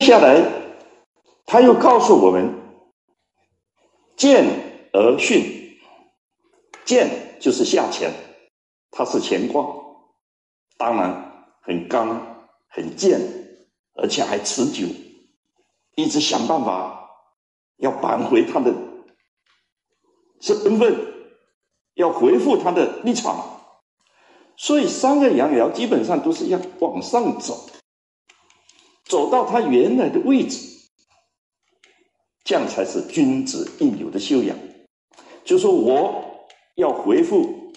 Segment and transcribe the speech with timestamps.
[0.00, 0.42] 下来，
[1.44, 2.54] 他又告诉我们：
[4.16, 4.44] 见
[4.92, 5.78] 而训，
[6.84, 8.10] 见就是下潜，
[8.90, 9.66] 它是乾卦，
[10.78, 13.20] 当然很刚很健，
[13.94, 14.86] 而且还持久，
[15.94, 17.10] 一直想办法
[17.76, 18.74] 要扳回他的
[20.40, 20.96] 身份，
[21.94, 23.60] 要回复他的立场，
[24.56, 27.68] 所以三个阳爻基本上都是要往上走。
[29.10, 30.56] 走到他原来的位置，
[32.44, 34.56] 这样才是君子应有的修养。
[35.44, 37.72] 就说我要回复，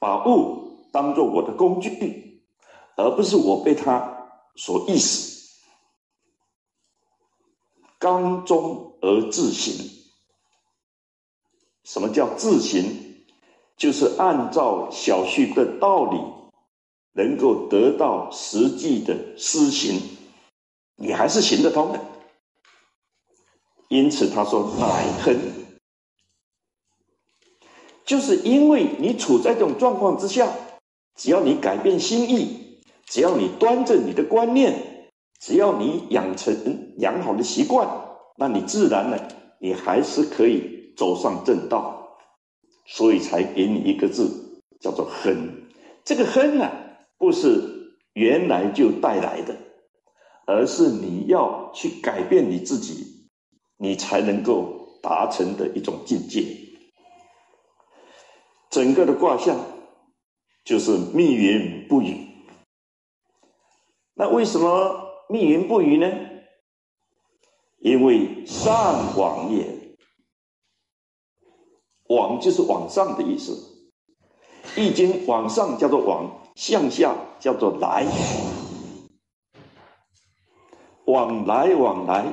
[0.00, 2.42] 把物当做我的工具，
[2.96, 5.32] 而不是我被他所意识。
[8.00, 9.88] 刚中而自行。
[11.84, 13.24] 什么叫自行？
[13.76, 16.18] 就是按照小旭的道理，
[17.12, 20.00] 能够得到实际的施行。
[20.96, 22.00] 你还是行得通的，
[23.88, 25.36] 因此他说乃亨，
[28.04, 30.52] 就是因为你处在这种状况之下，
[31.16, 37.88] 只要你改变心意，只要你端正你的观念，只要你养成良好的习惯，
[38.36, 39.18] 那你自然呢，
[39.58, 42.18] 你还是可以走上正道，
[42.86, 45.64] 所以才给你一个字叫做亨。
[46.04, 46.70] 这个亨呢，
[47.18, 49.56] 不是原来就带来的。
[50.46, 53.28] 而是你要去改变你自己，
[53.76, 56.44] 你才能够达成的一种境界。
[58.70, 59.58] 整个的卦象
[60.64, 62.28] 就是密云不雨。
[64.14, 66.10] 那为什么密云不雨呢？
[67.78, 69.96] 因为上往也，
[72.08, 73.52] 往就是往上的意思。
[74.76, 78.06] 易经往上叫做往，向下叫做来。
[81.06, 82.26] 往来往来，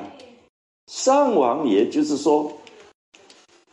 [0.86, 2.52] 上往也就是说，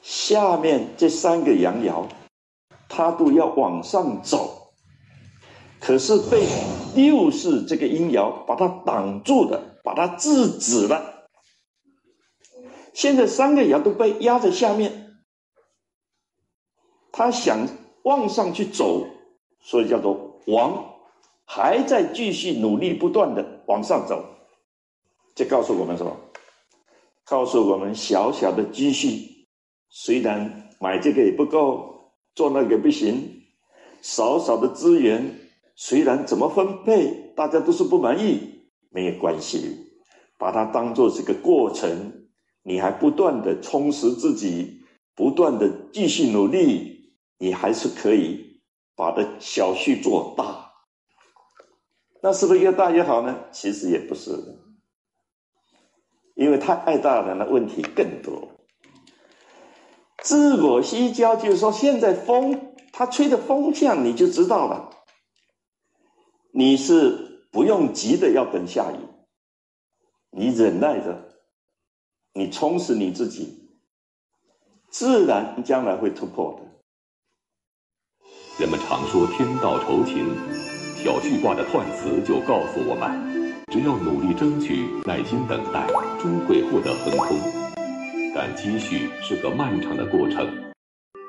[0.02, 2.05] 下面这三个阳爻，
[2.88, 4.73] 它都要往上走，
[5.80, 6.45] 可是被
[6.95, 11.27] 六四这个阴爻把它挡住了，把它制止了。
[12.93, 15.15] 现在三个爻都被压在下面，
[17.11, 17.67] 他想
[18.04, 19.05] 往上去走，
[19.61, 20.95] 所以叫做往，
[21.45, 24.26] 还在继续努力不断的往上走。
[25.39, 26.17] 这告诉我们什么？
[27.23, 29.48] 告诉我们小小的积蓄，
[29.88, 33.44] 虽然买这个也不够，做那个不行，
[34.02, 35.39] 少少的资源，
[35.77, 39.77] 虽然怎么分配大家都是不满意，没有关系，
[40.38, 42.27] 把它当做是个过程，
[42.61, 44.82] 你还不断的充实自己，
[45.16, 48.60] 不断的继续努力，你还是可以
[48.94, 50.73] 把的小序做大。
[52.21, 53.45] 那是不是越大越好呢？
[53.54, 54.67] 其实也不是。
[56.39, 58.48] 因为太爱大了，那问题更多。
[60.23, 64.89] 自我西郊就是说，现在风它吹的风向，你就知道了。
[66.54, 68.95] 你是不用急的要等下雨，
[70.32, 71.27] 你忍耐着，
[72.33, 73.70] 你充实你自己，
[74.89, 76.66] 自然将来会突破的。
[78.61, 80.26] 人们常说天道酬勤，
[81.04, 83.28] 小序卦的彖辞就告诉我们。
[83.71, 85.85] 只要努力争取，耐心等待，
[86.19, 87.37] 终会获得亨通。
[88.33, 90.47] 但积蓄是个漫长的过程，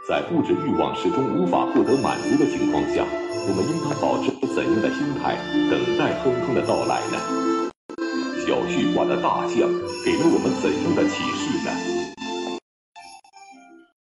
[0.08, 3.04] 在物质欲望始终无法获得满足的情况下，
[3.46, 5.36] 我们应当保持怎样的心态，
[5.70, 7.70] 等待亨通的到来呢？
[8.46, 9.68] 小序卦的大象
[10.02, 11.89] 给了我们怎样的启示呢？